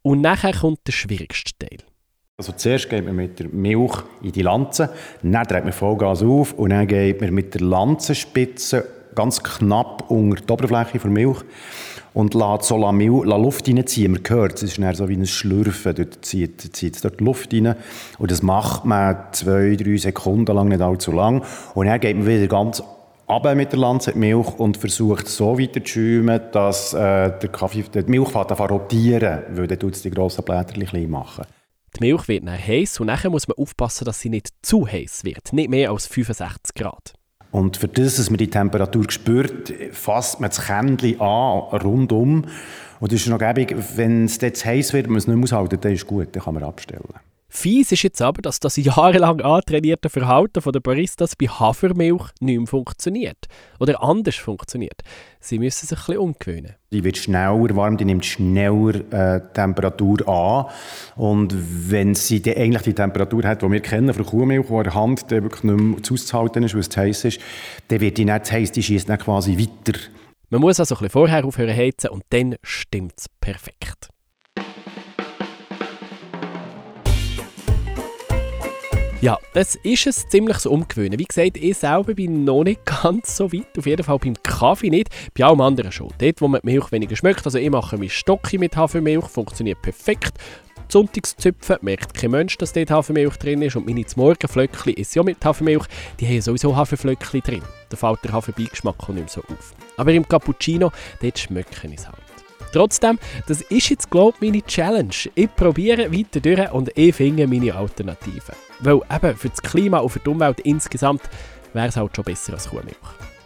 Und 0.00 0.22
nachher 0.22 0.54
kommt 0.54 0.78
der 0.86 0.92
schwierigste 0.92 1.52
Teil. 1.58 1.80
Also 2.38 2.52
zuerst 2.52 2.88
geht 2.88 3.04
man 3.04 3.16
mit 3.16 3.38
der 3.38 3.48
Milch 3.48 4.02
in 4.22 4.32
die 4.32 4.42
Lanze, 4.42 4.94
dann 5.22 5.44
dreht 5.44 5.64
man 5.64 5.72
Vollgas 5.74 6.22
auf 6.22 6.54
und 6.54 6.70
dann 6.70 6.86
geht 6.86 7.20
man 7.20 7.34
mit 7.34 7.52
der 7.52 7.60
Lanzenspitze 7.60 9.01
ganz 9.14 9.42
knapp 9.42 10.10
unter 10.10 10.42
die 10.42 10.52
Oberfläche 10.52 10.98
der 10.98 11.10
Milch 11.10 11.38
und 12.14 12.34
lässt 12.34 12.64
so 12.64 12.76
la 12.76 12.90
la 12.90 13.36
Luft 13.36 13.68
reinziehen. 13.68 14.12
Man 14.12 14.22
hört, 14.28 14.54
es 14.56 14.62
ist 14.62 14.78
dann 14.78 14.94
so 14.94 15.08
wie 15.08 15.16
ein 15.16 15.26
Schlürfen, 15.26 15.94
dort 15.94 16.24
zieht, 16.24 16.76
zieht 16.76 17.02
dort 17.04 17.20
Luft 17.20 17.52
rein 17.52 17.74
und 18.18 18.30
das 18.30 18.42
macht 18.42 18.84
man 18.84 19.16
zwei, 19.32 19.76
drei 19.76 19.96
Sekunden 19.96 20.54
lang, 20.54 20.68
nicht 20.68 20.80
allzu 20.80 21.12
lang 21.12 21.42
und 21.74 21.86
dann 21.86 22.00
geht 22.00 22.16
man 22.16 22.26
wieder 22.26 22.46
ganz 22.46 22.82
runter 23.28 23.54
mit 23.54 23.72
der 23.72 23.78
Lanze 23.78 24.12
die 24.12 24.18
Milch 24.18 24.48
und 24.58 24.76
versucht 24.76 25.28
so 25.28 25.58
weiter 25.58 25.82
zu 25.82 25.92
schäumen, 25.92 26.40
dass 26.52 26.92
äh, 26.92 27.38
der, 27.38 27.48
Kaffee, 27.50 27.82
die 27.82 28.10
Milch 28.10 28.30
zu 28.30 28.38
rotieren, 28.38 29.42
weil 29.50 29.66
dann 29.66 29.78
tut 29.78 29.94
es 29.94 30.02
die 30.02 30.10
grossen 30.10 30.44
Blätter 30.44 30.74
klein 30.84 31.10
machen. 31.10 31.46
Die 31.96 32.00
Milch 32.00 32.28
wird 32.28 32.46
dann 32.46 32.58
heiß 32.58 33.00
und 33.00 33.06
nachher 33.06 33.30
muss 33.30 33.48
man 33.48 33.56
aufpassen, 33.58 34.04
dass 34.04 34.20
sie 34.20 34.30
nicht 34.30 34.48
zu 34.62 34.86
heiß 34.86 35.24
wird. 35.24 35.52
Nicht 35.52 35.70
mehr 35.70 35.90
als 35.90 36.06
65 36.06 36.74
Grad. 36.74 37.14
Und 37.52 37.76
für 37.76 37.86
das, 37.86 38.16
dass 38.16 38.30
man 38.30 38.38
die 38.38 38.50
Temperatur 38.50 39.04
spürt, 39.10 39.72
fasst 39.92 40.40
man 40.40 40.50
das 40.50 40.66
Kännchen 40.66 41.20
an, 41.20 41.60
rundum. 41.82 42.46
Und 42.98 43.12
es 43.12 43.22
ist 43.22 43.28
noch 43.28 43.38
gäbig, 43.38 43.76
wenn 43.96 44.24
es 44.24 44.40
jetzt 44.40 44.64
heiß 44.64 44.94
wird, 44.94 45.06
man 45.06 45.18
es 45.18 45.26
nicht 45.26 45.36
mehr 45.36 45.44
aushalten, 45.44 45.78
dann 45.80 45.92
ist 45.92 46.06
gut, 46.06 46.28
dann 46.32 46.42
kann 46.42 46.54
man 46.54 46.64
abstellen. 46.64 47.02
Fies 47.54 47.92
ist 47.92 48.02
jetzt 48.02 48.22
aber, 48.22 48.40
dass 48.40 48.60
das 48.60 48.76
jahrelang 48.78 49.42
antrainierte 49.42 50.08
Verhalten 50.08 50.62
der 50.72 50.80
Baristas 50.80 51.36
bei 51.36 51.46
Hafermilch 51.46 52.30
nicht 52.40 52.56
mehr 52.56 52.66
funktioniert. 52.66 53.46
Oder 53.78 54.02
anders 54.02 54.36
funktioniert. 54.36 55.02
Sie 55.38 55.58
müssen 55.58 55.86
sich 55.86 55.98
ein 55.98 56.06
bisschen 56.06 56.18
umgewöhnen. 56.18 56.74
Die 56.92 57.04
wird 57.04 57.18
schneller 57.18 57.76
warm, 57.76 57.98
die 57.98 58.06
nimmt 58.06 58.24
schneller 58.24 58.94
äh, 59.12 59.40
Temperatur 59.52 60.26
an. 60.26 60.72
Und 61.14 61.54
wenn 61.90 62.14
sie 62.14 62.40
die, 62.40 62.56
eigentlich 62.56 62.84
die 62.84 62.94
Temperatur 62.94 63.42
hat, 63.44 63.60
die 63.60 63.70
wir 63.70 63.80
kennen 63.80 64.14
von 64.14 64.24
Kuhmilch, 64.24 64.70
wo 64.70 64.82
der 64.82 64.94
Hand 64.94 65.30
die 65.30 65.42
wirklich 65.42 65.64
nicht 65.64 65.78
mehr 65.78 65.98
auszuhalten 66.10 66.62
ist, 66.62 66.72
weil 66.72 66.80
es 66.80 66.88
zu 66.88 67.00
heiß 67.00 67.26
ist, 67.26 67.40
dann 67.88 68.00
wird 68.00 68.16
die 68.16 68.24
nicht 68.24 68.46
zu 68.46 68.52
heiß, 68.54 68.72
die 68.72 68.82
schießt 68.82 69.10
dann 69.10 69.18
quasi 69.18 69.58
weiter. 69.58 69.98
Man 70.48 70.62
muss 70.62 70.80
also 70.80 70.94
ein 70.94 71.00
bisschen 71.00 71.10
vorher 71.10 71.44
aufhören 71.44 71.76
heizen 71.76 72.08
und 72.08 72.24
dann 72.30 72.56
stimmt 72.62 73.12
es 73.18 73.28
perfekt. 73.28 74.11
Ja, 79.22 79.38
das 79.54 79.76
ist 79.84 80.08
es 80.08 80.28
ziemlich 80.28 80.58
so 80.58 80.72
umgewöhnen. 80.72 81.16
Wie 81.16 81.24
gesagt, 81.24 81.56
ich 81.56 81.78
selber 81.78 82.12
bin 82.12 82.42
noch 82.42 82.64
nicht 82.64 82.84
ganz 83.02 83.36
so 83.36 83.52
weit. 83.52 83.78
Auf 83.78 83.86
jeden 83.86 84.02
Fall 84.02 84.18
beim 84.18 84.34
Kaffee 84.42 84.90
nicht. 84.90 85.10
Bei 85.38 85.44
allem 85.44 85.60
anderen 85.60 85.92
schon. 85.92 86.08
Dort, 86.18 86.40
wo 86.40 86.48
man 86.48 86.60
die 86.60 86.72
Milch 86.72 86.90
weniger 86.90 87.14
schmeckt. 87.14 87.44
Also 87.44 87.56
ich 87.56 87.70
mache 87.70 87.96
mein 87.96 88.10
Stocki 88.10 88.58
mit 88.58 88.76
Hafermilch. 88.76 89.26
Funktioniert 89.26 89.80
perfekt. 89.80 90.32
Sonntagszüpfen 90.88 91.76
merkt 91.82 92.14
kein 92.14 92.32
Mensch, 92.32 92.58
dass 92.58 92.72
dort 92.72 92.90
Hafermilch 92.90 93.36
drin 93.36 93.62
ist. 93.62 93.76
Und 93.76 93.86
meine 93.86 94.04
Morgenflöckchen 94.16 94.94
ist 94.94 95.14
ja 95.14 95.22
mit 95.22 95.44
Hafermilch. 95.44 95.84
Die 96.18 96.26
haben 96.26 96.40
sowieso 96.40 96.74
Haferflöckchen 96.74 97.42
drin. 97.42 97.62
Da 97.90 97.96
fällt 97.96 98.24
der 98.24 98.32
Haferbeigeschmack 98.32 99.08
nicht 99.10 99.18
mehr 99.18 99.28
so 99.28 99.40
auf. 99.42 99.72
Aber 99.98 100.12
im 100.12 100.26
Cappuccino, 100.26 100.90
dort 101.20 101.38
schmecke 101.38 101.86
ich 101.86 101.94
es 101.94 102.08
halt. 102.08 102.18
Trotzdem, 102.72 103.20
das 103.46 103.62
ist 103.62 103.88
jetzt, 103.88 104.10
glaube 104.10 104.36
ich, 104.40 104.50
meine 104.50 104.66
Challenge. 104.66 105.14
Ich 105.36 105.54
probiere 105.54 106.12
weiter 106.12 106.40
durch 106.40 106.72
und 106.72 106.90
ich 106.96 107.14
finde 107.14 107.46
meine 107.46 107.72
Alternativen. 107.72 108.71
Weil 108.82 109.00
eben 109.10 109.36
für 109.36 109.48
das 109.48 109.62
Klima 109.62 109.98
und 109.98 110.10
für 110.10 110.18
die 110.18 110.28
Umwelt 110.28 110.60
insgesamt 110.60 111.22
wäre 111.72 111.88
es 111.88 111.96
halt 111.96 112.14
schon 112.14 112.24
besser 112.24 112.54
als 112.54 112.68
Kuhmilch. 112.68 112.96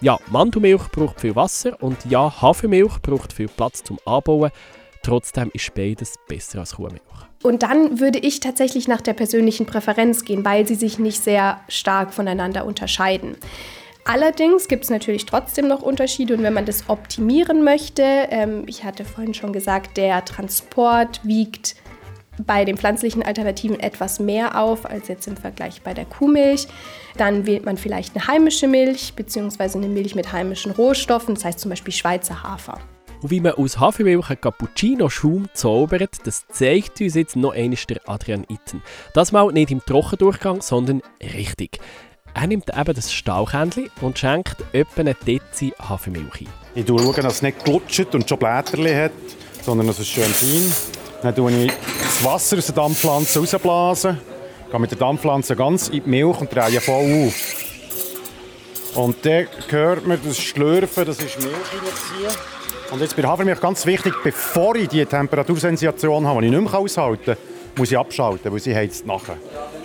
Ja, 0.01 0.19
Mandelmilch 0.31 0.89
braucht 0.91 1.21
viel 1.21 1.35
Wasser 1.37 1.81
und 1.83 1.97
ja, 2.09 2.43
Hafermilch 2.43 3.01
braucht 3.01 3.33
viel 3.33 3.49
Platz 3.49 3.83
zum 3.83 3.99
Anbauen. 4.05 4.51
Trotzdem 5.03 5.51
ist 5.53 5.75
beides 5.75 6.15
besser 6.29 6.61
als 6.61 6.75
Kuhmilch. 6.77 7.01
Und 7.43 7.63
dann 7.63 8.01
würde 8.01 8.19
ich 8.19 8.41
tatsächlich 8.41 8.89
nach 8.89 9.01
der 9.01 9.13
persönlichen 9.13 9.67
Präferenz 9.67 10.25
gehen, 10.25 10.45
weil 10.45 10.67
sie 10.67 10.75
sich 10.75 10.99
nicht 10.99 11.23
sehr 11.23 11.61
stark 11.69 12.13
voneinander 12.13 12.67
unterscheiden. 12.67 13.37
Allerdings 14.05 14.69
gibt 14.69 14.85
es 14.85 14.91
natürlich 14.91 15.27
trotzdem 15.27 15.67
noch 15.67 15.83
Unterschiede 15.83 16.35
und 16.35 16.43
wenn 16.43 16.55
man 16.55 16.65
das 16.65 16.89
optimieren 16.89 17.65
möchte, 17.65 18.03
ähm, 18.03 18.63
ich 18.67 18.85
hatte 18.85 19.05
vorhin 19.05 19.35
schon 19.35 19.53
gesagt, 19.53 19.97
der 19.97 20.25
Transport 20.25 21.21
wiegt 21.25 21.75
bei 22.45 22.65
den 22.65 22.77
pflanzlichen 22.77 23.23
Alternativen 23.23 23.81
etwas 23.81 24.19
mehr 24.19 24.61
auf 24.61 24.85
als 24.87 25.09
jetzt 25.09 25.27
im 25.27 25.37
Vergleich 25.37 25.83
bei 25.83 25.95
der 25.95 26.05
Kuhmilch. 26.05 26.67
Dann 27.17 27.47
wählt 27.47 27.65
man 27.65 27.77
vielleicht 27.77 28.15
eine 28.15 28.27
heimische 28.27 28.69
Milch 28.69 29.15
bzw. 29.15 29.79
eine 29.79 29.89
Milch 29.89 30.15
mit 30.15 30.33
heimischen 30.33 30.73
Rohstoffen, 30.73 31.35
das 31.35 31.45
heißt 31.45 31.61
zum 31.61 31.71
Beispiel 31.71 31.95
Schweizer 31.95 32.43
Hafer. 32.43 32.79
Und 33.23 33.31
wie 33.31 33.41
man 33.41 33.53
aus 33.53 33.81
Hafermilch 33.81 34.29
einen 34.29 34.41
Cappuccino-Schaum 34.41 35.49
zaubert, 35.55 36.27
das 36.27 36.47
zeigt 36.49 37.01
uns 37.01 37.15
jetzt 37.15 37.37
noch 37.37 37.55
einmal 37.55 37.79
der 37.89 38.01
Adrian 38.07 38.45
Itten. 38.49 38.83
Das 39.15 39.33
mal 39.33 39.51
nicht 39.53 39.71
im 39.71 39.85
Trochendurchgang, 39.85 40.61
sondern 40.61 41.03
richtig. 41.35 41.79
Er 42.35 42.47
nimmt 42.47 42.69
eben 42.69 42.95
das 42.95 43.13
Stahlkännchen 43.13 43.91
und 44.03 44.19
schenkt 44.19 44.57
etwa 44.73 45.01
eine 45.01 45.15
Dezi 45.15 45.73
Hafermilch 45.79 46.43
ein. 46.43 46.49
Ich 46.75 46.87
schaue, 46.87 47.15
dass 47.15 47.37
es 47.37 47.43
nicht 47.43 47.65
glutscht 47.65 48.15
und 48.15 48.29
schon 48.29 48.39
Blätter 48.39 49.05
hat, 49.05 49.13
sondern 49.63 49.87
dass 49.87 49.99
es 49.99 50.07
schön 50.07 50.25
fein 50.25 50.73
Dann 51.23 51.35
tue 51.35 51.51
ich 51.65 51.73
das 52.17 52.25
Wasser 52.25 52.57
aus 52.57 52.67
der 52.67 52.75
Dampfpflanze 52.75 53.41
rausblasen, 53.41 54.19
gehe 54.71 54.81
mit 54.81 54.91
der 54.91 54.99
Dampfpflanze 54.99 55.55
ganz 55.55 55.89
in 55.89 56.03
die 56.03 56.09
Milch 56.09 56.41
und 56.41 56.55
drehe 56.55 56.81
voll 56.81 57.27
auf. 57.27 57.67
Und 58.95 59.17
dann 59.27 59.47
hört 59.69 60.07
man 60.07 60.19
das 60.25 60.39
Schlürfen, 60.39 61.05
das 61.05 61.19
ist 61.19 61.39
Milch 61.41 61.53
reinziehen. 61.53 62.41
Und 62.91 63.03
jetzt 63.03 63.17
bei 63.17 63.23
der 63.23 63.31
Hafermilch 63.31 63.61
ganz 63.61 63.85
wichtig, 63.85 64.15
bevor 64.23 64.77
ich 64.77 64.89
die 64.89 65.05
Temperatursensation 65.05 66.27
habe, 66.27 66.41
die 66.41 66.47
ich 66.47 66.53
nicht 66.55 66.63
mehr 66.63 66.75
aushalten 66.75 67.25
kann, 67.25 67.37
muss 67.77 67.91
ich 67.91 67.99
abschalten, 67.99 68.51
weil 68.51 68.61
sie 68.61 68.75
heizt 68.75 69.05
nachher. 69.05 69.37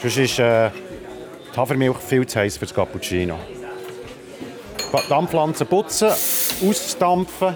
Sonst 0.02 0.18
ist 0.18 0.40
äh, 0.40 0.70
die 1.54 1.58
Hafermilch 1.58 1.98
viel 1.98 2.26
zu 2.26 2.40
heiß 2.40 2.56
für 2.56 2.66
das 2.66 2.74
Cappuccino. 2.74 3.38
Die 4.78 5.10
Dampfpflanze 5.10 5.66
putzen, 5.66 6.12
ausdampfen. 6.66 7.56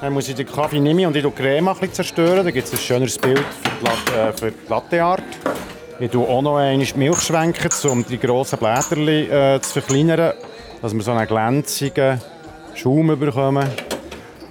Dann 0.00 0.12
muss 0.14 0.28
ich 0.28 0.34
den 0.34 0.46
Kaffee 0.46 0.80
nehmen 0.80 1.04
und 1.06 1.14
ich 1.14 1.22
die 1.22 1.30
Creme 1.30 1.68
ein 1.68 1.74
bisschen 1.74 1.92
zerstören. 1.92 2.44
Dann 2.44 2.54
gibt 2.54 2.66
es 2.66 2.72
ein 2.72 2.78
schöneres 2.78 3.18
Bild 3.18 3.44
für 3.62 3.71
die, 3.82 3.86
Latte, 3.86 4.28
äh, 4.28 4.32
für 4.32 4.52
die 4.52 4.68
Latteart. 4.68 5.22
Ich 6.00 6.10
tue 6.10 6.26
auch 6.26 6.42
noch 6.42 6.56
einmal 6.56 6.86
Milch 6.96 7.20
schwenken, 7.20 7.70
um 7.90 8.04
die 8.04 8.18
grossen 8.18 8.58
Blätter 8.58 8.96
äh, 8.96 9.60
zu 9.60 9.80
verkleinern, 9.80 10.34
dass 10.80 10.94
wir 10.94 11.02
so 11.02 11.12
einen 11.12 11.26
glänzigen 11.26 12.20
Schaum 12.74 13.18
bekommen. 13.18 13.68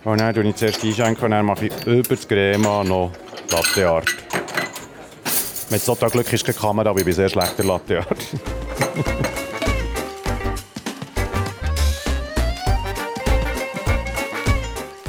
Und 0.03 0.19
dann 0.19 0.33
tue 0.33 0.43
ich 0.43 0.55
zuerst 0.55 0.83
einschenken 0.83 1.25
und 1.25 1.31
dann 1.31 1.45
mache 1.45 1.67
ich 1.67 1.85
über 1.85 2.15
das 2.15 2.27
Creme 2.27 2.61
noch 2.61 3.11
Latteart. 3.51 4.15
Mit 5.69 5.81
so 5.81 5.95
Glück 5.95 6.31
ist 6.33 6.45
keine 6.45 6.57
Kamera, 6.57 6.89
aber 6.89 6.99
ich 6.99 7.05
bin 7.05 7.13
sehr 7.13 7.29
schlechter 7.29 7.63
Latteart. 7.63 8.17